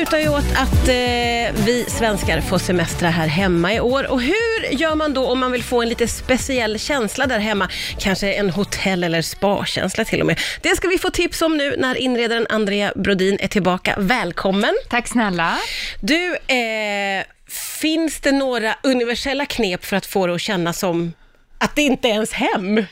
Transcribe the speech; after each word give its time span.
lutar 0.00 0.18
ju 0.18 0.28
åt 0.28 0.52
att 0.56 0.88
eh, 0.88 1.64
vi 1.64 1.84
svenskar 1.88 2.40
får 2.40 2.58
semestra 2.58 3.08
här 3.10 3.26
hemma 3.26 3.74
i 3.74 3.80
år. 3.80 4.10
Och 4.10 4.22
hur 4.22 4.72
gör 4.72 4.94
man 4.94 5.14
då 5.14 5.26
om 5.26 5.38
man 5.38 5.52
vill 5.52 5.62
få 5.62 5.82
en 5.82 5.88
lite 5.88 6.08
speciell 6.08 6.78
känsla 6.78 7.26
där 7.26 7.38
hemma? 7.38 7.68
Kanske 7.98 8.32
en 8.32 8.50
hotell 8.50 9.04
eller 9.04 9.22
spa-känsla 9.22 10.04
till 10.04 10.20
och 10.20 10.26
med. 10.26 10.40
Det 10.62 10.76
ska 10.76 10.88
vi 10.88 10.98
få 10.98 11.10
tips 11.10 11.42
om 11.42 11.56
nu 11.56 11.76
när 11.78 11.94
inredaren 11.94 12.46
Andrea 12.50 12.92
Brodin 12.96 13.38
är 13.40 13.48
tillbaka. 13.48 13.94
Välkommen! 13.98 14.74
Tack 14.88 15.08
snälla. 15.08 15.58
Du, 16.00 16.36
eh, 16.36 17.24
finns 17.80 18.20
det 18.20 18.32
några 18.32 18.74
universella 18.82 19.46
knep 19.46 19.84
för 19.84 19.96
att 19.96 20.06
få 20.06 20.26
det 20.26 20.34
att 20.34 20.40
kännas 20.40 20.78
som 20.78 21.12
att 21.58 21.76
det 21.76 21.82
inte 21.82 22.08
är 22.08 22.12
ens 22.12 22.32
hem? 22.32 22.84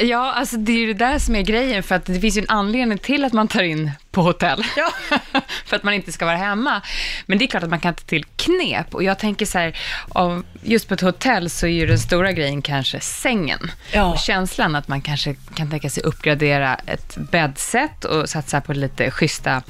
Ja, 0.00 0.32
alltså 0.32 0.56
det 0.56 0.72
är 0.72 0.78
ju 0.78 0.86
det 0.86 1.04
där 1.04 1.18
som 1.18 1.36
är 1.36 1.42
grejen, 1.42 1.82
för 1.82 1.94
att 1.94 2.06
det 2.06 2.20
finns 2.20 2.36
ju 2.36 2.40
en 2.40 2.50
anledning 2.50 2.98
till 2.98 3.24
att 3.24 3.32
man 3.32 3.48
tar 3.48 3.62
in 3.62 3.90
på 4.12 4.22
hotell. 4.22 4.64
Ja. 4.76 4.90
för 5.66 5.76
att 5.76 5.82
man 5.82 5.94
inte 5.94 6.12
ska 6.12 6.26
vara 6.26 6.36
hemma. 6.36 6.82
Men 7.26 7.38
det 7.38 7.44
är 7.44 7.46
klart 7.46 7.62
att 7.62 7.70
man 7.70 7.80
kan 7.80 7.94
ta 7.94 8.02
till 8.04 8.24
knep. 8.24 8.94
Och 8.94 9.02
jag 9.02 9.18
tänker 9.18 9.46
så 9.46 9.58
här, 9.58 9.76
om- 10.08 10.44
just 10.62 10.88
på 10.88 10.94
ett 10.94 11.00
hotell 11.00 11.50
så 11.50 11.66
är 11.66 11.70
ju 11.70 11.86
den 11.86 11.98
stora 11.98 12.32
grejen 12.32 12.62
kanske 12.62 13.00
sängen. 13.00 13.70
Ja. 13.92 14.04
Och 14.04 14.18
känslan 14.18 14.74
att 14.76 14.88
man 14.88 15.00
kanske 15.00 15.34
kan 15.54 15.70
tänka 15.70 15.90
sig 15.90 16.02
uppgradera 16.02 16.74
ett 16.74 17.16
bäddset 17.16 18.04
och 18.04 18.28
satsa 18.28 18.60
på 18.60 18.72
lite 18.72 19.10
schyssta 19.10 19.62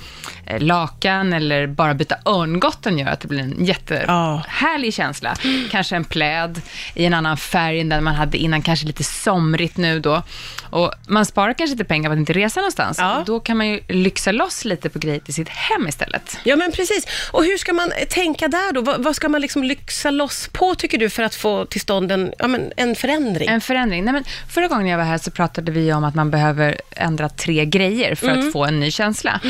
eh, 0.46 0.60
lakan 0.60 1.32
eller 1.32 1.66
bara 1.66 1.94
byta 1.94 2.16
örngotten 2.26 2.98
gör 2.98 3.08
att 3.08 3.20
det 3.20 3.28
blir 3.28 3.40
en 3.40 3.64
jättehärlig 3.64 4.94
känsla. 4.94 5.34
Kanske 5.70 5.96
en 5.96 6.04
pläd 6.04 6.60
i 6.94 7.04
en 7.04 7.14
annan 7.14 7.36
färg 7.36 7.80
än 7.80 7.88
den 7.88 8.04
man 8.04 8.14
hade 8.14 8.38
innan, 8.38 8.62
kanske 8.62 8.86
lite 8.86 9.04
somrigt 9.04 9.76
nu 9.76 10.00
då. 10.00 10.22
Och 10.70 10.92
man 11.08 11.26
sparar 11.26 11.52
kanske 11.52 11.74
lite 11.74 11.84
pengar 11.84 12.08
på 12.10 12.12
att 12.12 12.18
inte 12.18 12.32
resa 12.32 12.60
någonstans. 12.60 12.98
Ja. 12.98 13.22
Då 13.26 13.40
kan 13.40 13.56
man 13.56 13.66
ju 13.68 13.80
lyxa 13.88 14.31
loss 14.32 14.64
lite 14.64 14.88
på 14.88 14.98
grejer 14.98 15.20
till 15.20 15.34
sitt 15.34 15.48
hem 15.48 15.88
istället. 15.88 16.38
Ja, 16.44 16.56
men 16.56 16.72
precis. 16.72 17.06
Och 17.30 17.44
hur 17.44 17.58
ska 17.58 17.72
man 17.72 17.92
eh, 17.92 18.08
tänka 18.08 18.48
där 18.48 18.72
då? 18.72 18.80
Vad, 18.80 19.02
vad 19.04 19.16
ska 19.16 19.28
man 19.28 19.40
liksom 19.40 19.64
lyxa 19.64 20.10
loss 20.10 20.48
på, 20.52 20.74
tycker 20.74 20.98
du, 20.98 21.10
för 21.10 21.22
att 21.22 21.34
få 21.34 21.64
till 21.64 21.80
stånd 21.80 22.12
en, 22.12 22.32
ja, 22.38 22.48
men 22.48 22.72
en 22.76 22.94
förändring? 22.94 23.48
En 23.48 23.60
förändring. 23.60 24.04
Nej, 24.04 24.14
men 24.14 24.24
förra 24.50 24.68
gången 24.68 24.86
jag 24.86 24.98
var 24.98 25.04
här 25.04 25.18
så 25.18 25.30
pratade 25.30 25.72
vi 25.72 25.92
om 25.92 26.04
att 26.04 26.14
man 26.14 26.30
behöver 26.30 26.80
ändra 26.90 27.28
tre 27.28 27.64
grejer 27.64 28.14
för 28.14 28.28
att 28.28 28.52
få 28.52 28.64
en 28.64 28.80
ny 28.80 28.90
känsla. 28.90 29.40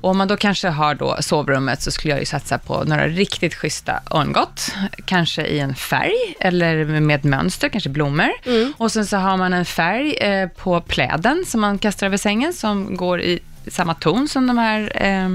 Och 0.00 0.10
om 0.10 0.18
man 0.18 0.28
då 0.28 0.36
kanske 0.36 0.68
har 0.68 0.94
då 0.94 1.16
sovrummet 1.20 1.82
så 1.82 1.90
skulle 1.90 2.14
jag 2.14 2.20
ju 2.20 2.26
satsa 2.26 2.58
på 2.58 2.84
några 2.84 3.08
riktigt 3.08 3.54
schyssta 3.54 4.00
örngott. 4.10 4.74
Kanske 5.04 5.46
i 5.46 5.58
en 5.58 5.74
färg 5.74 6.34
eller 6.40 6.84
med 6.84 7.24
mönster, 7.24 7.68
kanske 7.68 7.90
blommor. 7.90 8.30
Och 8.76 8.92
sen 8.92 9.06
så 9.06 9.16
har 9.16 9.36
man 9.36 9.52
en 9.52 9.64
färg 9.64 10.14
eh, 10.14 10.48
på 10.48 10.80
pläden 10.80 11.44
som 11.46 11.60
man 11.60 11.78
kastar 11.78 12.06
över 12.06 12.16
sängen 12.16 12.52
som 12.52 12.96
går 12.96 13.20
i 13.20 13.40
samma 13.68 13.94
ton 13.94 14.28
som 14.28 14.46
de 14.46 14.58
här 14.58 14.92
eh, 14.94 15.28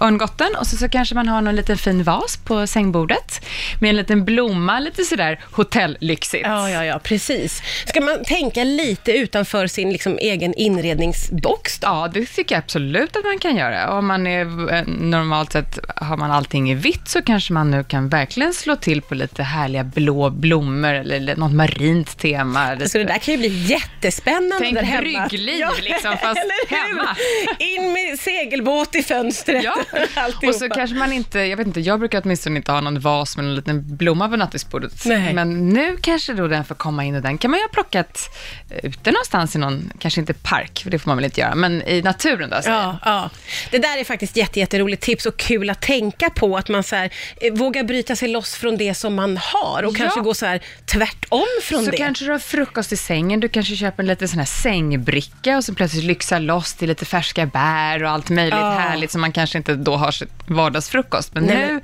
örngotten. 0.00 0.48
Och 0.60 0.66
så, 0.66 0.76
så 0.76 0.88
kanske 0.88 1.14
man 1.14 1.28
har 1.28 1.40
någon 1.40 1.56
liten 1.56 1.78
fin 1.78 2.02
vas 2.02 2.36
på 2.36 2.66
sängbordet 2.66 3.44
med 3.80 3.90
en 3.90 3.96
liten 3.96 4.24
blomma, 4.24 4.78
lite 4.80 5.04
sådär 5.04 5.40
hotellyxigt. 5.52 6.46
Ja, 6.46 6.70
ja, 6.70 6.84
ja, 6.84 6.98
precis. 6.98 7.62
Ska 7.86 8.00
man 8.00 8.24
tänka 8.24 8.64
lite 8.64 9.12
utanför 9.12 9.66
sin 9.66 9.92
liksom, 9.92 10.18
egen 10.18 10.54
inredningsbox 10.54 11.78
då? 11.78 11.86
Ja, 11.86 12.10
det 12.14 12.26
tycker 12.26 12.54
jag 12.54 12.62
absolut 12.62 13.16
att 13.16 13.24
man 13.24 13.38
kan 13.38 13.56
göra. 13.56 13.90
Om 13.98 14.06
man 14.06 14.26
är, 14.26 14.74
eh, 14.74 14.82
normalt 14.86 15.52
sett 15.52 15.78
har 15.96 16.16
man 16.16 16.30
allting 16.30 16.70
i 16.70 16.74
vitt 16.74 17.08
så 17.08 17.22
kanske 17.22 17.52
man 17.52 17.70
nu 17.70 17.84
kan 17.84 18.08
verkligen 18.08 18.54
slå 18.54 18.76
till 18.76 19.02
på 19.02 19.14
lite 19.14 19.42
härliga 19.42 19.84
blå 19.84 20.30
blommor 20.30 20.94
eller 20.94 21.36
något 21.36 21.52
marint 21.52 22.18
tema. 22.18 22.76
Så 22.86 22.98
det 22.98 23.04
där 23.04 23.18
kan 23.18 23.34
ju 23.34 23.38
bli 23.38 23.64
jättespännande 23.64 24.56
Tänk 24.58 24.74
där 24.74 24.82
hemma. 24.82 25.00
bryggliv, 25.00 25.66
liksom, 25.80 26.16
fast 26.22 26.40
eller 26.40 26.68
hur? 26.70 26.76
hemma. 26.76 27.16
In 27.58 27.92
med 27.92 28.18
segelbåt 28.18 28.94
i 28.94 29.02
fönstret. 29.02 29.64
Ja, 29.64 29.74
Alltihopa. 30.14 30.46
och 30.48 30.54
så 30.54 30.68
kanske 30.68 30.96
man 30.96 31.12
inte, 31.12 31.38
jag 31.40 31.56
vet 31.56 31.66
inte, 31.66 31.80
jag 31.80 31.98
brukar 31.98 32.22
åtminstone 32.24 32.56
inte 32.56 32.72
ha 32.72 32.80
någon 32.80 33.00
vas 33.00 33.36
med 33.36 33.46
en 33.46 33.54
liten 33.54 33.96
blomma 33.96 34.28
på 34.28 34.36
nattduksbordet. 34.36 35.04
Men 35.06 35.68
nu 35.68 35.96
kanske 36.00 36.32
då 36.32 36.48
den 36.48 36.64
får 36.64 36.74
komma 36.74 37.04
in 37.04 37.14
och 37.14 37.22
den 37.22 37.38
kan 37.38 37.50
man 37.50 37.58
ju 37.60 37.64
ha 37.64 37.68
plockat 37.68 38.36
ute 38.82 39.10
någonstans 39.10 39.56
i 39.56 39.58
någon, 39.58 39.92
kanske 39.98 40.20
inte 40.20 40.34
park, 40.34 40.80
för 40.82 40.90
det 40.90 40.98
får 40.98 41.10
man 41.10 41.16
väl 41.16 41.24
inte 41.24 41.40
göra, 41.40 41.54
men 41.54 41.82
i 41.88 42.02
naturen 42.02 42.50
då. 42.50 42.56
Ja, 42.64 42.98
ja. 43.04 43.30
Det 43.70 43.78
där 43.78 43.98
är 44.00 44.04
faktiskt 44.04 44.36
jätte, 44.36 44.60
jätteroligt 44.60 45.02
tips 45.02 45.26
och 45.26 45.36
kul 45.36 45.70
att 45.70 45.80
tänka 45.82 46.30
på, 46.30 46.56
att 46.56 46.68
man 46.68 46.82
så 46.82 46.96
här, 46.96 47.10
eh, 47.40 47.52
vågar 47.52 47.84
bryta 47.84 48.16
sig 48.16 48.28
loss 48.28 48.54
från 48.54 48.76
det 48.76 48.94
som 48.94 49.14
man 49.14 49.36
har 49.36 49.82
och 49.82 49.92
Ja. 49.94 49.98
kanske 49.98 50.20
gå 50.20 50.34
så 50.34 50.46
här 50.46 50.60
tvärtom 50.84 51.44
från 51.62 51.84
Så 51.84 51.90
det. 51.90 51.96
kanske 51.96 52.24
du 52.24 52.30
har 52.30 52.38
frukost 52.38 52.92
i 52.92 52.96
sängen, 52.96 53.40
du 53.40 53.48
kanske 53.48 53.76
köper 53.76 54.02
en 54.02 54.06
liten 54.06 54.28
sån 54.28 54.38
här 54.38 54.46
sängbricka 54.46 55.56
och 55.56 55.64
så 55.64 55.74
plötsligt 55.74 56.04
lyxar 56.04 56.40
loss 56.40 56.74
till 56.74 56.88
lite 56.88 57.04
färska 57.26 57.46
bär 57.46 58.02
och 58.02 58.10
allt 58.10 58.30
möjligt 58.30 58.54
Ja. 58.54 58.70
härligt 58.70 59.10
som 59.10 59.20
man 59.20 59.32
kanske 59.32 59.58
inte 59.58 59.74
då 59.74 59.96
har 59.96 60.10
sitt 60.10 60.30
vardagsfrukost. 60.46 61.34
Men 61.34 61.44
Nej, 61.44 61.56
nu, 61.56 61.80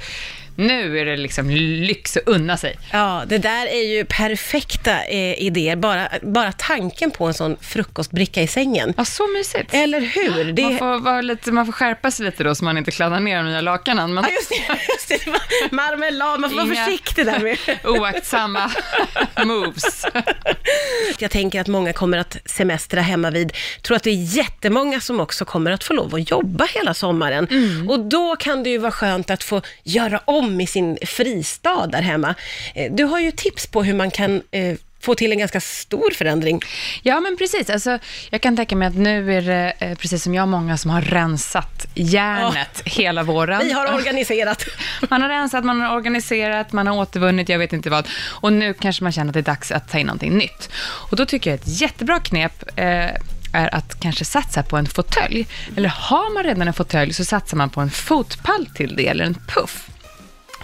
nu 0.56 0.98
är 0.98 1.04
det 1.04 1.16
liksom 1.16 1.50
lyx 1.50 2.16
att 2.16 2.22
unna 2.28 2.56
sig. 2.56 2.78
Ja, 2.92 3.22
det 3.26 3.38
där 3.38 3.66
är 3.66 3.82
ju 3.96 4.04
perfekta 4.04 5.04
eh, 5.04 5.42
idéer. 5.42 5.76
Bara, 5.76 6.08
bara 6.22 6.52
tanken 6.52 7.10
på 7.10 7.26
en 7.26 7.34
sån 7.34 7.56
frukostbricka 7.60 8.42
i 8.42 8.46
sängen. 8.46 8.94
Ja, 8.96 9.04
så 9.04 9.26
mysigt. 9.38 9.74
Eller 9.74 10.00
hur? 10.00 10.52
Det... 10.52 10.62
Man, 10.62 10.78
får 10.78 10.98
vara 11.00 11.20
lite, 11.20 11.52
man 11.52 11.66
får 11.66 11.72
skärpa 11.72 12.10
sig 12.10 12.26
lite 12.26 12.44
då 12.44 12.54
så 12.54 12.64
man 12.64 12.78
inte 12.78 12.90
kladdar 12.90 13.20
ner 13.20 13.36
de 13.36 13.46
nya 13.46 13.60
lakanen. 13.60 14.14
Men 14.14 14.24
Ja, 14.24 14.30
just 14.30 14.48
det, 14.48 14.78
just 14.92 15.24
det. 15.24 15.30
Marmelad, 15.76 16.40
man 16.40 16.50
får 16.50 16.56
vara 16.56 16.66
Inga- 16.66 16.84
försiktig 16.84 17.26
där 17.26 17.38
med. 17.40 17.58
oaktsamma 17.84 18.70
moves. 19.44 20.06
Jag 21.18 21.30
tänker 21.30 21.60
att 21.60 21.68
många 21.68 21.92
kommer 21.92 22.18
att 22.18 22.36
semestra 22.44 23.00
hemma 23.00 23.30
vid. 23.30 23.52
tror 23.82 23.96
att 23.96 24.02
det 24.02 24.10
är 24.10 24.36
jättemånga 24.36 25.00
som 25.00 25.20
också 25.20 25.44
kommer 25.44 25.70
att 25.70 25.84
få 25.84 25.92
lov 25.92 26.14
att 26.14 26.30
jobba 26.30 26.64
hela 26.74 26.94
sommaren. 26.94 27.48
Mm. 27.50 27.90
Och 27.90 28.00
då 28.00 28.36
kan 28.36 28.62
det 28.62 28.70
ju 28.70 28.78
vara 28.78 28.92
skönt 28.92 29.30
att 29.30 29.42
få 29.44 29.62
göra 29.84 30.20
om 30.24 30.41
i 30.60 30.66
sin 30.66 30.98
fristad 31.06 31.86
där 31.86 32.02
hemma. 32.02 32.34
Eh, 32.74 32.92
Du 32.92 33.04
har 33.04 33.20
ju 33.20 33.30
tips 33.30 33.66
på 33.66 33.82
hur 33.82 33.94
man 33.94 34.10
kan 34.10 34.42
eh, 34.50 34.76
få 35.00 35.14
till 35.14 35.32
en 35.32 35.38
ganska 35.38 35.60
stor 35.60 36.10
förändring. 36.14 36.60
Ja, 37.02 37.20
men 37.20 37.36
precis. 37.36 37.70
Alltså, 37.70 37.98
jag 38.30 38.40
kan 38.40 38.56
tänka 38.56 38.76
mig 38.76 38.88
att 38.88 38.94
nu 38.94 39.36
är 39.36 39.42
det, 39.42 39.72
eh, 39.78 39.94
precis 39.98 40.22
som 40.22 40.34
jag, 40.34 40.48
många 40.48 40.76
som 40.76 40.90
har 40.90 41.00
rensat 41.02 41.86
järnet 41.94 42.82
hela 42.84 43.22
våren. 43.22 43.60
Vi 43.64 43.72
har 43.72 43.94
organiserat. 43.94 44.64
Man 45.10 45.22
har 45.22 45.28
rensat, 45.28 45.64
man 45.64 45.80
har 45.80 45.96
organiserat, 45.96 46.72
man 46.72 46.86
har 46.86 46.96
återvunnit, 46.96 47.48
jag 47.48 47.58
vet 47.58 47.72
inte 47.72 47.90
vad. 47.90 48.08
Och 48.24 48.52
nu 48.52 48.74
kanske 48.74 49.02
man 49.04 49.12
känner 49.12 49.28
att 49.30 49.34
det 49.34 49.40
är 49.40 49.42
dags 49.42 49.72
att 49.72 49.88
ta 49.88 49.98
in 49.98 50.06
någonting 50.06 50.38
nytt. 50.38 50.70
Och 51.10 51.16
då 51.16 51.26
tycker 51.26 51.50
jag 51.50 51.60
ett 51.60 51.80
jättebra 51.80 52.20
knep 52.20 52.62
eh, 52.76 52.84
är 53.54 53.74
att 53.74 54.00
kanske 54.00 54.24
satsa 54.24 54.62
på 54.62 54.76
en 54.76 54.86
fåtölj. 54.86 55.46
Eller 55.76 55.88
har 55.88 56.34
man 56.34 56.44
redan 56.44 56.68
en 56.68 56.74
fåtölj 56.74 57.12
så 57.12 57.24
satsar 57.24 57.56
man 57.56 57.70
på 57.70 57.80
en 57.80 57.90
fotpall 57.90 58.66
till 58.74 58.96
det, 58.96 59.08
eller 59.08 59.24
en 59.24 59.34
puff. 59.48 59.88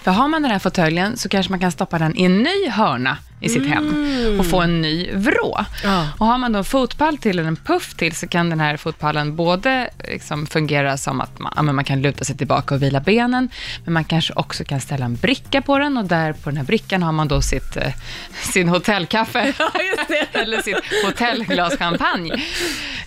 För 0.08 0.12
har 0.12 0.28
man 0.28 0.42
den 0.42 0.50
här 0.50 0.58
fåtöljen 0.58 1.16
så 1.16 1.28
kanske 1.28 1.52
man 1.52 1.60
kan 1.60 1.72
stoppa 1.72 1.98
den 1.98 2.16
i 2.16 2.24
en 2.24 2.38
ny 2.38 2.69
hörna 2.70 3.19
i 3.41 3.49
sitt 3.49 3.66
hem 3.66 3.94
och 4.41 4.47
få 4.47 4.60
en 4.60 4.81
ny 4.81 5.10
vrå. 5.12 5.65
Ja. 5.84 6.09
Och 6.19 6.26
har 6.26 6.38
man 6.38 6.53
då 6.53 6.59
en 6.59 6.65
fotpall 6.65 7.19
till 7.19 7.38
eller 7.38 7.49
en 7.49 7.56
puff 7.56 7.94
till 7.94 8.16
så 8.16 8.28
kan 8.28 8.50
den 8.50 8.60
här 8.60 8.76
fotpallen 8.76 9.37
både 9.37 9.91
liksom 10.09 10.47
fungera 10.47 10.97
som 10.97 11.21
att 11.21 11.38
man, 11.38 11.53
ja, 11.56 11.62
man 11.62 11.84
kan 11.84 12.03
luta 12.03 12.25
sig 12.25 12.37
tillbaka 12.37 12.75
och 12.75 12.82
vila 12.82 13.00
benen, 13.00 13.49
men 13.84 13.94
man 13.94 14.04
kanske 14.04 14.32
också 14.37 14.65
kan 14.65 14.81
ställa 14.81 15.04
en 15.04 15.16
bricka 15.16 15.62
på 15.62 15.78
den 15.78 15.97
och 15.97 16.04
där 16.04 16.32
på 16.32 16.50
den 16.50 16.56
här 16.56 16.65
brickan 16.65 17.03
har 17.03 17.12
man 17.12 17.28
då 17.28 17.43
sitt, 17.43 17.76
eh, 17.76 17.93
sin 18.53 18.69
hotellkaffe. 18.69 19.53
eller 20.32 20.62
sitt 20.62 20.81
hotellglas 21.05 21.76
champagne. 21.76 22.34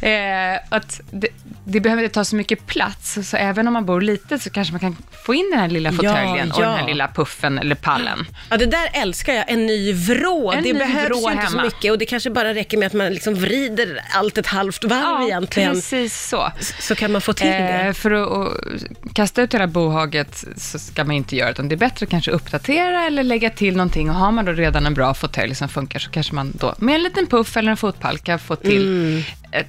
Eh, 0.01 0.59
att 0.69 1.01
det, 1.11 1.27
det 1.63 1.79
behöver 1.79 2.03
inte 2.03 2.13
ta 2.13 2.25
så 2.25 2.35
mycket 2.35 2.67
plats, 2.67 3.29
så 3.29 3.37
även 3.37 3.67
om 3.67 3.73
man 3.73 3.85
bor 3.85 4.01
litet 4.01 4.41
så 4.41 4.49
kanske 4.49 4.73
man 4.73 4.79
kan 4.79 4.97
få 5.25 5.33
in 5.33 5.49
den 5.51 5.59
här 5.59 5.69
lilla 5.69 5.89
Ja, 5.89 5.95
fåtöljen 5.95 6.51
och 6.51 6.61
ja. 6.61 6.65
den 6.65 6.77
här 6.77 6.87
lilla 6.87 7.07
puffen 7.07 7.59
eller 7.59 7.75
pallen. 7.75 8.25
Ja, 8.49 8.57
det 8.57 8.65
där 8.65 8.89
älskar 8.93 9.33
jag. 9.33 9.45
En 9.51 9.65
ny 9.65 9.93
vrå. 9.93 10.20
En 10.53 10.63
det 10.63 10.73
behövs 10.73 11.09
vrå 11.09 11.29
ju 11.29 11.31
inte 11.31 11.47
så 11.47 11.57
hemma. 11.57 11.63
mycket 11.63 11.91
och 11.91 11.97
det 11.97 12.05
kanske 12.05 12.29
bara 12.29 12.53
räcker 12.53 12.77
med 12.77 12.85
att 12.87 12.93
man 12.93 13.13
liksom 13.13 13.35
vrider 13.35 14.01
allt 14.11 14.37
ett 14.37 14.47
halvt 14.47 14.83
varv 14.83 15.27
egentligen. 15.27 15.73
precis 15.73 16.27
så. 16.29 16.51
Så 16.79 16.95
kan 16.95 17.11
man 17.11 17.21
få 17.21 17.33
till 17.33 17.47
det. 17.47 17.81
Eh, 17.87 17.93
för 17.93 18.11
att, 18.11 18.31
att 18.31 19.13
kasta 19.13 19.41
ut 19.41 19.53
hela 19.53 19.67
bohaget 19.67 20.45
så 20.57 20.79
ska 20.79 21.03
man 21.03 21.15
inte 21.15 21.35
göra, 21.35 21.49
utan 21.49 21.69
det 21.69 21.75
är 21.75 21.77
bättre 21.77 22.03
att 22.03 22.09
kanske 22.09 22.31
uppdatera 22.31 23.05
eller 23.05 23.23
lägga 23.23 23.49
till 23.49 23.75
någonting. 23.75 24.09
Och 24.09 24.15
har 24.15 24.31
man 24.31 24.45
då 24.45 24.51
redan 24.51 24.85
en 24.85 24.93
bra 24.93 25.13
fåtölj 25.13 25.55
som 25.55 25.69
funkar 25.69 25.99
så 25.99 26.11
kanske 26.11 26.35
man 26.35 26.53
då 26.59 26.75
med 26.77 26.95
en 26.95 27.03
liten 27.03 27.27
puff 27.27 27.57
eller 27.57 27.71
en 27.71 27.77
fotpall 27.77 28.17
kan 28.17 28.39
få 28.39 28.55
till 28.55 28.81
Mm. 28.81 29.23
Ett 29.51 29.67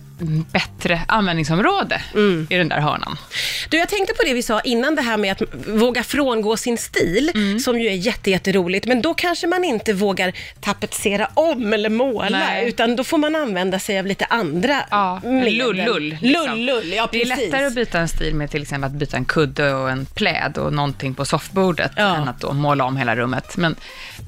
bättre 0.52 1.02
användningsområde 1.08 2.02
Mm. 2.14 2.46
i 2.50 2.56
den 2.56 2.68
där 2.68 2.80
hörnan. 2.80 3.16
Du, 3.68 3.76
jag 3.78 3.88
tänkte 3.88 4.14
på 4.14 4.22
det 4.26 4.34
vi 4.34 4.42
sa 4.42 4.60
innan, 4.60 4.94
det 4.94 5.02
här 5.02 5.16
med 5.16 5.32
att 5.32 5.42
våga 5.66 6.02
frångå 6.02 6.56
sin 6.56 6.78
stil, 6.78 7.30
Mm. 7.34 7.58
som 7.60 7.80
ju 7.80 7.86
är 7.88 7.92
jätte, 7.94 8.30
jätteroligt, 8.30 8.86
men 8.86 9.02
då 9.02 9.14
kanske 9.14 9.46
man 9.46 9.64
inte 9.64 9.92
vågar 9.92 10.32
tapetsera 10.60 11.28
om 11.34 11.72
eller 11.72 11.88
måla, 11.90 12.38
Nej. 12.38 12.68
utan 12.68 12.96
då 12.96 13.04
får 13.04 13.18
man 13.18 13.36
använda 13.36 13.78
sig 13.78 13.98
av 13.98 14.06
lite 14.06 14.24
andra 14.24 14.76
Ja, 14.90 15.20
lull-lull. 15.24 16.16
liksom. 16.20 16.48
Lull-lull, 16.48 16.92
ja 16.92 17.08
Det 17.12 17.22
är 17.22 17.26
precis. 17.26 17.44
lättare 17.52 17.64
att 17.66 17.74
byta 17.74 17.98
en 18.00 18.08
stil 18.08 18.34
med 18.34 18.50
till 18.50 18.62
exempel 18.62 18.86
att 18.90 18.96
byta 18.96 19.16
en 19.16 19.24
kudde 19.24 19.74
och 19.74 19.90
en 19.90 20.06
pläd 20.06 20.58
och 20.58 20.72
någonting 20.72 21.14
på 21.14 21.24
soffbordet 21.24 21.92
Ja. 21.96 22.16
än 22.16 22.28
att 22.28 22.40
då 22.40 22.52
måla 22.52 22.84
om 22.84 22.96
hela 22.96 23.16
rummet. 23.16 23.56
Men 23.56 23.76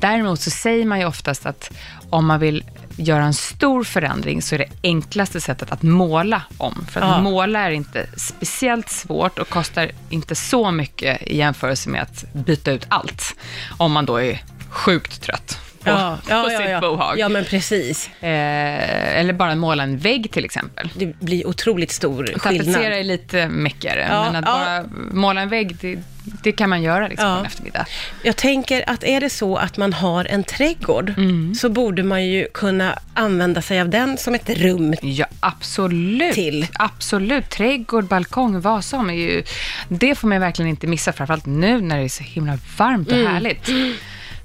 däremot 0.00 0.40
så 0.40 0.50
säger 0.50 0.84
man 0.84 1.00
ju 1.00 1.06
oftast 1.06 1.46
att 1.46 1.70
om 2.10 2.26
man 2.26 2.40
vill 2.40 2.64
göra 2.96 3.24
en 3.24 3.34
stor 3.34 3.84
förändring 3.84 4.42
så 4.42 4.54
är 4.54 4.58
det 4.58 4.68
enklaste 4.82 5.40
sättet 5.40 5.72
att 5.72 5.82
måla 5.82 6.42
om. 6.58 6.86
För 6.90 7.00
att 7.00 7.08
Ja. 7.08 7.20
måla 7.20 7.60
är 7.60 7.70
inte 7.70 8.06
speciellt 8.16 8.88
svårt 8.88 9.38
och 9.38 9.48
kostar 9.48 9.90
inte 10.10 10.34
så 10.34 10.70
mycket 10.70 11.22
i 11.22 11.36
jämförelse 11.36 11.88
med 11.90 12.02
att 12.02 12.24
byta 12.32 12.70
ut 12.72 12.86
allt. 12.88 13.36
Om 13.76 13.92
man 13.92 14.06
då 14.06 14.16
är 14.16 14.42
sjukt 14.68 15.22
trött 15.22 15.58
på, 15.84 15.90
Ja, 15.90 16.18
ja, 16.28 16.42
på 16.44 16.52
ja, 16.52 16.58
sitt 16.60 16.70
ja. 16.70 16.80
bohag. 16.80 17.18
ja, 17.18 17.28
men 17.28 17.44
precis. 17.44 18.10
Eh, 18.20 19.18
eller 19.20 19.32
bara 19.32 19.54
måla 19.54 19.82
en 19.82 19.98
vägg 19.98 20.30
till 20.30 20.44
exempel. 20.44 20.90
Det 20.94 21.06
blir 21.20 21.46
otroligt 21.46 21.90
stor 21.92 22.24
skillnad. 22.26 22.42
Tapetsera 22.66 22.96
är 22.96 23.04
lite 23.04 23.48
mäckigare, 23.48 24.06
Ja, 24.10 24.24
men 24.32 24.36
att 24.36 24.44
ja. 24.48 24.52
bara 24.52 24.84
måla 25.12 25.40
en 25.40 25.48
vägg, 25.48 25.76
det, 25.80 25.98
det 26.42 26.52
kan 26.52 26.70
man 26.70 26.82
göra 26.82 27.08
liksom 27.08 27.26
Ja. 27.28 27.34
på 27.34 27.40
en 27.40 27.46
eftermiddag. 27.46 27.86
Jag 28.22 28.36
tänker 28.36 28.84
att 28.90 29.04
är 29.04 29.20
det 29.20 29.30
så 29.30 29.56
att 29.56 29.76
man 29.76 29.92
har 29.92 30.24
en 30.24 30.44
trädgård, 30.44 31.14
Mm. 31.16 31.54
så 31.54 31.68
borde 31.68 32.02
man 32.02 32.26
ju 32.26 32.46
kunna 32.54 32.98
använda 33.14 33.62
sig 33.62 33.80
av 33.80 33.88
den 33.88 34.16
som 34.18 34.34
ett 34.34 34.50
rum. 34.50 34.94
Ja, 35.02 35.26
absolut. 35.40 36.34
Till. 36.34 36.66
Absolut. 36.72 37.50
Trädgård, 37.50 38.04
balkong, 38.04 38.60
vad 38.60 38.84
som 38.84 39.10
är 39.10 39.14
ju... 39.14 39.42
Det 39.88 40.14
får 40.14 40.28
man 40.28 40.40
verkligen 40.40 40.68
inte 40.68 40.86
missa, 40.86 41.12
framförallt 41.12 41.46
nu 41.46 41.80
när 41.80 41.98
det 41.98 42.04
är 42.04 42.08
så 42.08 42.22
himla 42.24 42.58
varmt 42.78 43.08
Mm. 43.12 43.24
och 43.26 43.30
härligt. 43.32 43.68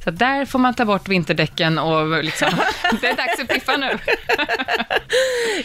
Så 0.03 0.11
där 0.11 0.45
får 0.45 0.59
man 0.59 0.73
ta 0.73 0.85
bort 0.85 1.07
vinterdäcken 1.07 1.77
och 1.77 2.23
liksom, 2.23 2.49
det 3.01 3.07
är 3.07 3.15
dags 3.15 3.39
att 3.39 3.47
piffa 3.47 3.77
nu. 3.77 3.97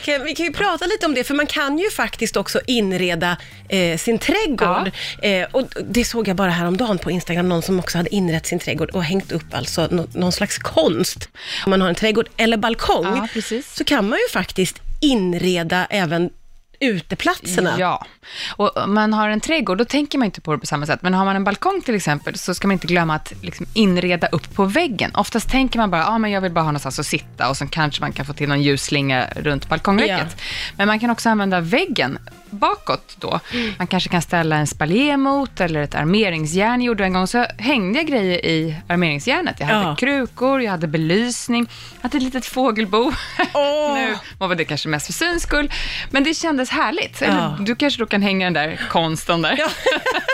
Kan, 0.04 0.24
vi 0.24 0.34
kan 0.34 0.46
ju 0.46 0.52
prata 0.52 0.86
lite 0.86 1.06
om 1.06 1.14
det, 1.14 1.24
för 1.24 1.34
man 1.34 1.46
kan 1.46 1.78
ju 1.78 1.90
faktiskt 1.90 2.36
också 2.36 2.60
inreda 2.66 3.36
eh, 3.68 3.98
sin 3.98 4.18
trädgård. 4.18 4.90
Eh, 5.22 5.46
och 5.52 5.68
det 5.88 6.04
såg 6.04 6.28
jag 6.28 6.36
bara 6.36 6.50
häromdagen 6.50 6.98
på 6.98 7.10
Instagram, 7.10 7.48
någon 7.48 7.62
som 7.62 7.78
också 7.78 7.98
hade 7.98 8.14
inrett 8.14 8.46
sin 8.46 8.58
trädgård 8.58 8.90
och 8.90 9.04
hängt 9.04 9.32
upp 9.32 9.54
alltså 9.54 9.88
nå, 9.90 10.06
någon 10.12 10.32
slags 10.32 10.58
konst. 10.58 11.28
Om 11.66 11.70
man 11.70 11.80
har 11.80 11.88
en 11.88 11.94
trädgård 11.94 12.28
eller 12.36 12.56
balkong, 12.56 13.28
Ja, 13.34 13.42
så 13.64 13.84
kan 13.84 14.08
man 14.08 14.18
ju 14.18 14.32
faktiskt 14.32 14.80
inreda 15.00 15.86
även 15.90 16.30
uteplatserna. 16.84 17.76
Ja, 17.78 18.06
och 18.56 18.76
om 18.76 18.94
man 18.94 19.12
har 19.12 19.28
en 19.28 19.40
trädgård, 19.40 19.78
då 19.78 19.84
tänker 19.84 20.18
man 20.18 20.26
inte 20.26 20.40
på 20.40 20.52
det 20.52 20.58
på 20.58 20.66
samma 20.66 20.86
sätt. 20.86 21.02
Men 21.02 21.14
har 21.14 21.24
man 21.24 21.36
en 21.36 21.44
balkong 21.44 21.80
till 21.80 21.94
exempel, 21.94 22.38
så 22.38 22.54
ska 22.54 22.66
man 22.68 22.72
inte 22.72 22.86
glömma 22.86 23.14
att 23.14 23.32
liksom 23.42 23.66
inreda 23.74 24.26
upp 24.26 24.54
på 24.54 24.64
väggen. 24.64 25.10
Oftast 25.14 25.50
tänker 25.50 25.78
man 25.78 25.90
bara, 25.90 26.02
ja 26.02 26.08
ah, 26.08 26.18
men 26.18 26.30
jag 26.30 26.40
vill 26.40 26.52
bara 26.52 26.60
ha 26.60 26.70
någonstans 26.70 26.98
att 26.98 27.06
sitta 27.06 27.48
och 27.48 27.56
så 27.56 27.66
kanske 27.66 28.00
man 28.00 28.12
kan 28.12 28.26
få 28.26 28.32
till 28.32 28.48
någon 28.48 28.62
ljusslinga 28.62 29.26
runt 29.36 29.68
balkongräcket. 29.68 30.36
Men 30.76 30.86
man 30.86 31.00
kan 31.00 31.10
också 31.10 31.28
använda 31.28 31.60
väggen 31.60 32.18
bakåt 32.54 33.16
då. 33.20 33.40
Man 33.78 33.86
kanske 33.86 34.08
kan 34.10 34.22
ställa 34.22 34.56
en 34.56 34.66
spalier 34.66 35.16
mot 35.16 35.60
eller 35.60 35.80
ett 35.82 35.94
armeringsjärn. 35.94 36.80
Jag 36.80 36.86
gjorde 36.86 37.04
en 37.04 37.12
gång 37.12 37.26
så 37.26 37.46
hängde 37.58 37.98
jag 37.98 38.06
grejer 38.08 38.46
i 38.46 38.76
armeringsjärnet. 38.88 39.60
Jag 39.60 39.66
hade 39.66 39.80
Ja. 39.88 39.96
krukor, 39.96 40.62
jag 40.62 40.70
hade 40.70 40.86
belysning, 40.88 41.66
jag 41.96 42.02
hade 42.02 42.16
ett 42.16 42.22
litet 42.22 42.46
fågelbo. 42.46 43.12
Åh. 43.54 43.94
nu 43.94 44.16
var 44.38 44.54
det 44.54 44.64
kanske 44.64 44.88
mest 44.88 45.06
för 45.06 45.12
syns 45.12 45.42
skull, 45.42 45.72
men 46.10 46.24
det 46.24 46.34
kändes 46.34 46.70
härligt. 46.70 47.22
Eller, 47.22 47.36
Ja. 47.36 47.56
du 47.60 47.76
kanske 47.76 47.98
då 48.02 48.06
kan 48.06 48.22
hänga 48.22 48.46
den 48.46 48.52
där 48.52 48.80
konsten 48.90 49.42
där. 49.42 49.54
Ja. 49.58 49.68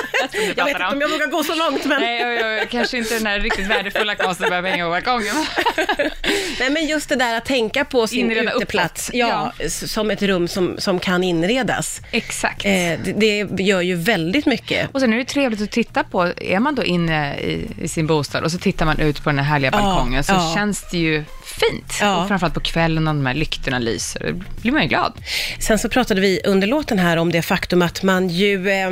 Jag 0.56 0.64
vet 0.64 0.75
inte 0.75 0.87
om 0.93 1.00
jag 1.00 1.08
vågar 1.08 1.26
gå 1.26 1.44
så 1.44 1.55
långt, 1.55 1.84
men... 1.84 2.00
Nej, 2.00 2.20
jag, 2.20 2.58
jag, 2.58 2.70
kanske 2.70 2.99
inte 2.99 3.14
den 3.14 3.25
där 3.25 3.40
riktigt 3.40 3.67
värdefulla 3.67 4.14
konsten 4.14 4.49
behöver 4.49 4.70
hänga 4.70 4.84
på 4.84 4.90
balkongen. 4.90 5.34
Nej, 6.61 6.70
men 6.70 6.87
just 6.87 7.08
det 7.08 7.17
där 7.17 7.37
att 7.37 7.44
tänka 7.44 7.84
på 7.84 8.06
sin 8.06 8.31
Inreda 8.31 8.52
uteplats 8.52 9.11
ja, 9.12 9.52
s- 9.58 9.93
som 9.93 10.11
ett 10.11 10.22
rum 10.22 10.49
som, 10.49 10.75
som 10.78 10.99
kan 10.99 11.25
inredas. 11.25 12.00
Exakt. 12.11 12.64
Eh, 12.64 12.70
det, 13.17 13.44
det 13.44 13.62
gör 13.62 13.81
ju 13.81 13.94
väldigt 13.94 14.46
mycket. 14.46 14.88
Och 14.94 15.00
sen 15.00 15.12
är 15.12 15.17
det 15.19 15.25
trevligt 15.25 15.62
att 15.62 15.70
titta 15.70 16.05
på, 16.05 16.32
är 16.37 16.61
man 16.61 16.75
då 16.75 16.84
inne 16.84 17.38
i, 17.40 17.66
i 17.82 17.88
sin 17.88 18.06
bostad 18.06 18.44
och 18.44 18.52
så 18.52 18.58
tittar 18.58 18.87
man 18.87 18.99
ut 19.00 19.23
på 19.25 19.31
den 19.31 19.38
här 19.38 19.44
härliga 19.44 19.70
Ja, 19.75 19.78
balkongen 19.78 20.25
så 20.25 20.32
ja. 20.32 20.52
känns 20.56 20.90
det 20.90 20.99
ju 20.99 21.25
fint. 21.44 21.99
Ja. 22.00 22.23
Och 22.23 22.28
framförallt 22.28 22.55
på 22.55 22.61
kvällen 22.61 23.05
när 23.05 23.12
de 23.12 23.26
här 23.26 23.34
lyktorna 23.34 23.78
lyser, 23.78 24.32
då 24.32 24.44
blir 24.62 24.73
man 24.73 24.82
ju 24.82 24.88
glad. 24.88 25.12
Sen 25.61 25.78
så 25.78 25.88
pratade 25.88 26.20
vi 26.20 26.40
under 26.44 26.66
låten 26.66 26.99
här 26.99 27.16
om 27.16 27.32
det 27.32 27.43
faktum 27.43 27.82
att 27.82 28.02
man 28.02 28.28
ju 28.28 28.70
eh, 28.70 28.90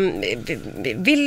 vill 0.96 1.17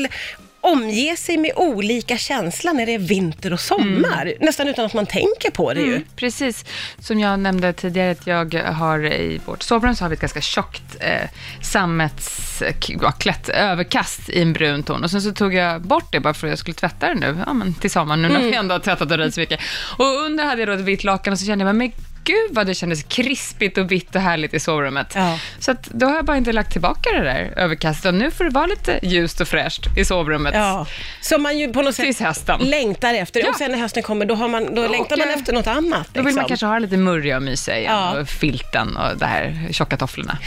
omge 0.61 1.17
sig 1.17 1.37
med 1.37 1.51
olika 1.55 2.17
känslor 2.17 2.73
när 2.73 2.85
det 2.85 2.93
är 2.93 2.99
vinter 2.99 3.53
och 3.53 3.59
sommar. 3.59 4.33
Nästan 4.39 4.67
utan 4.67 4.85
att 4.85 4.93
man 4.93 5.05
tänker 5.05 5.51
på 5.51 5.73
det 5.73 5.81
ju. 5.81 5.95
Mm, 5.95 6.03
precis. 6.15 6.65
Som 6.99 7.19
jag 7.19 7.39
nämnde 7.39 7.73
tidigare, 7.73 8.11
att 8.11 8.53
jag 8.53 8.63
har 8.63 9.05
i 9.05 9.41
vårt 9.45 9.63
sovrum 9.63 9.95
så 9.95 10.03
har 10.03 10.09
vi 10.09 10.13
ett 10.13 10.21
ganska 10.21 10.41
tjockt 10.41 10.97
eh, 10.99 11.29
sammetsklätt 11.61 13.49
överkast 13.49 14.29
i 14.29 14.41
en 14.41 14.53
brun 14.53 14.83
ton. 14.83 15.03
Och 15.03 15.11
sen 15.11 15.21
så 15.21 15.31
tog 15.31 15.53
jag 15.53 15.81
bort 15.81 16.11
det 16.11 16.19
bara 16.19 16.33
för 16.33 16.47
att 16.47 16.51
jag 16.51 16.59
skulle 16.59 16.75
tvätta 16.75 17.07
det 17.07 17.15
nu, 17.15 17.37
ja, 17.45 17.53
men 17.53 17.73
till 17.73 17.91
sommaren, 17.91 18.21
nu 18.21 18.29
när 18.29 18.39
vi 18.39 18.55
ändå 18.55 18.75
har 18.75 18.79
tvättat 18.79 19.11
och 19.11 19.17
röjt 19.17 19.33
så 19.33 19.39
mycket. 19.39 19.59
Och 19.97 20.05
under 20.05 20.45
hade 20.45 20.61
jag 20.61 20.67
då 20.67 20.73
ett 20.73 20.79
vitt 20.79 21.03
lakan 21.03 21.33
och 21.33 21.39
så 21.39 21.45
kände 21.45 21.65
jag, 21.65 21.75
men 21.75 21.91
gud 22.31 22.55
vad 22.55 22.67
det 22.67 22.73
kändes 22.75 23.03
krispigt 23.03 23.77
och 23.77 23.91
vitt 23.91 24.15
och 24.15 24.21
härligt 24.21 24.53
i 24.53 24.59
sovrummet. 24.59 25.07
Ja. 25.15 25.39
Så 25.59 25.71
att 25.71 25.83
då 25.83 26.05
har 26.05 26.15
jag 26.15 26.25
bara 26.25 26.37
inte 26.37 26.51
lagt 26.51 26.71
tillbaka 26.71 27.09
det 27.11 27.23
där 27.23 27.53
överkastet. 27.57 28.05
Och 28.05 28.13
nu 28.13 28.31
får 28.31 28.43
det 28.43 28.49
vara 28.49 28.65
lite 28.65 28.99
ljust 29.03 29.41
och 29.41 29.47
fräscht 29.47 29.97
i 29.97 30.05
sovrummet. 30.05 30.53
Ja, 30.55 30.85
som 31.21 31.43
man 31.43 31.57
ju 31.59 31.73
på 31.73 31.81
något 31.81 31.95
sätt 31.95 32.19
hösten. 32.19 32.59
längtar 32.59 33.13
efter. 33.13 33.39
Ja. 33.39 33.49
Och 33.49 33.55
sen 33.55 33.71
när 33.71 33.77
hösten 33.77 34.03
kommer, 34.03 34.25
då, 34.25 34.35
har 34.35 34.47
man, 34.47 34.75
då 34.75 34.83
Och, 34.83 34.91
längtar 34.91 35.17
man 35.17 35.29
efter 35.29 35.53
något 35.53 35.67
annat. 35.67 36.07
Då 36.13 36.13
vill 36.13 36.23
man 36.23 36.33
liksom. 36.33 36.47
kanske 36.47 36.65
ha 36.65 36.79
lite 36.79 36.97
murriga 36.97 37.35
och 37.35 37.43
mysiga 37.43 37.77
igen. 37.77 37.91
Ja. 37.93 38.19
Och 38.19 38.27
filten 38.27 38.97
och 38.97 39.17
det 39.17 39.25
här 39.25 39.67
tjocka 39.71 39.97
tofflorna. 39.97 40.37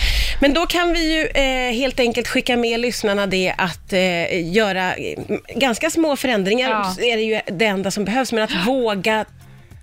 Men 0.40 0.54
då 0.54 0.66
kan 0.66 0.92
vi 0.92 1.14
ju 1.14 1.26
eh, 1.26 1.72
helt 1.74 2.00
enkelt 2.00 2.28
skicka 2.28 2.56
med 2.56 2.80
lyssnarna 2.80 3.26
det 3.26 3.54
att 3.58 3.92
eh, 3.92 4.52
göra 4.52 4.94
eh, 4.94 5.18
ganska 5.56 5.90
små 5.90 6.16
förändringar, 6.16 6.70
Ja. 6.70 7.04
är 7.04 7.16
det 7.16 7.22
ju 7.22 7.40
det 7.46 7.64
enda 7.64 7.90
som 7.90 8.04
behövs, 8.04 8.32
men 8.32 8.42
att 8.44 8.66
våga 8.66 9.24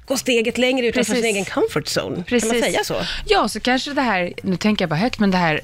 gå 0.06 0.18
steget 0.18 0.58
längre 0.58 0.88
utanför 0.88 1.14
sin 1.14 1.26
egen 1.26 1.46
comfort 1.46 1.98
zone. 1.98 2.24
Precis. 2.24 2.52
Kan 2.52 2.60
man 2.60 2.70
säga 2.70 2.84
så? 2.84 2.96
Ja, 3.26 3.48
så 3.48 3.60
kanske 3.60 3.94
det 3.94 4.02
här, 4.02 4.34
nu 4.44 4.58
tänker 4.58 4.84
jag 4.84 4.90
bara 4.90 4.96
högt, 4.96 5.20
men 5.20 5.32
det 5.32 5.38
här 5.38 5.62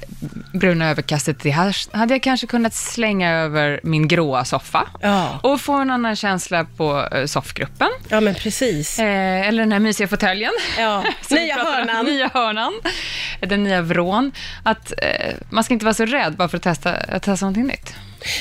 bruna 0.54 0.90
överkastet, 0.90 1.40
det 1.42 1.50
hade 1.92 2.14
jag 2.14 2.22
kanske 2.22 2.46
kunnat 2.46 2.74
slänga 2.74 3.30
över 3.32 3.80
min 3.82 4.08
gråa 4.08 4.44
soffa. 4.44 4.88
Ja. 5.02 5.40
Och 5.42 5.60
få 5.60 5.72
en 5.72 5.90
annan 5.90 6.16
känsla 6.16 6.66
på 6.76 7.08
eh, 7.12 7.26
soffgruppen. 7.26 7.88
Ja, 8.08 8.20
men 8.20 8.34
precis. 8.34 8.98
Eh, 8.98 9.48
eller 9.48 9.62
den 9.62 9.72
här 9.72 9.78
mysiga 9.78 10.08
fåtöljen. 10.08 10.52
Ja. 10.78 11.04
Nya 11.30 11.54
hörnan. 11.54 12.04
Nya 12.04 12.30
hörnan. 12.34 12.72
Den 13.40 13.64
nya 13.64 13.82
vrån. 13.82 14.32
Att 14.62 14.92
eh, 15.02 15.34
man 15.50 15.64
ska 15.64 15.74
inte 15.74 15.84
vara 15.84 15.94
så 15.94 16.04
rädd 16.06 16.36
bara 16.36 16.48
för 16.48 16.56
att 16.56 16.62
testa, 16.62 16.92
att 16.94 17.22
testa 17.22 17.46
någonting 17.46 17.66
nytt. 17.66 17.94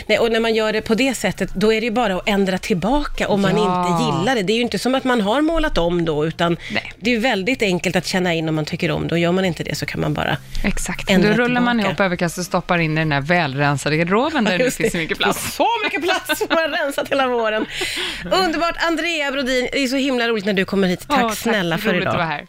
Nej, 0.07 0.19
och 0.19 0.31
när 0.31 0.39
man 0.39 0.55
gör 0.55 0.73
det 0.73 0.81
på 0.81 0.95
det 0.95 1.13
sättet, 1.13 1.49
då 1.53 1.73
är 1.73 1.81
det 1.81 1.85
ju 1.85 1.91
bara 1.91 2.15
att 2.15 2.29
ändra 2.29 2.57
tillbaka 2.57 3.27
om 3.27 3.41
man 3.41 3.57
Ja. 3.57 3.87
inte 3.89 4.03
gillar 4.03 4.35
det. 4.35 4.41
Det 4.43 4.53
är 4.53 4.55
ju 4.57 4.61
inte 4.61 4.79
som 4.79 4.95
att 4.95 5.03
man 5.03 5.21
har 5.21 5.41
målat 5.41 5.77
om 5.77 6.05
då, 6.05 6.25
utan 6.25 6.57
Nej. 6.71 6.93
det 6.99 7.09
är 7.09 7.13
ju 7.15 7.19
väldigt 7.19 7.61
enkelt 7.61 7.95
att 7.95 8.05
känna 8.05 8.33
in 8.33 8.49
om 8.49 8.55
man 8.55 8.65
tycker 8.65 8.91
om 8.91 9.07
det. 9.07 9.15
Och 9.15 9.19
gör 9.19 9.31
man 9.31 9.45
inte 9.45 9.63
det 9.63 9.75
så 9.75 9.85
kan 9.85 10.01
man 10.01 10.13
bara... 10.13 10.37
Exakt. 10.63 11.09
Ändra 11.09 11.29
Då 11.29 11.35
rullar 11.35 11.61
man 11.61 11.77
tillbaka. 11.77 11.89
ihop 11.89 11.99
överkastet 11.99 12.39
och 12.39 12.45
stoppar 12.45 12.77
in 12.77 12.97
i 12.97 13.01
den 13.01 13.11
här 13.11 13.21
välrensade 13.21 13.97
garderoben 13.97 14.43
där 14.43 14.57
det 14.57 14.63
Just 14.63 14.77
finns 14.77 14.91
så 14.91 14.97
mycket 14.97 15.17
plats. 15.17 15.55
Så 15.55 15.67
mycket 15.83 16.03
plats 16.03 16.37
som 16.39 16.47
har 16.49 16.85
rensat 16.85 17.11
hela 17.11 17.27
våren. 17.27 17.65
Underbart! 18.31 18.75
Andrea 18.87 19.31
Brodin, 19.31 19.67
det 19.71 19.79
är 19.83 19.87
så 19.87 19.95
himla 19.95 20.27
roligt 20.27 20.45
när 20.45 20.53
du 20.53 20.65
kommer 20.65 20.87
hit. 20.87 21.05
Tack 21.07 21.23
Åh, 21.23 21.31
snälla 21.31 21.77
för 21.77 21.89
Roligt 21.89 22.01
idag. 22.01 22.11
att 22.11 22.17
vara 22.17 22.25
här. 22.27 22.45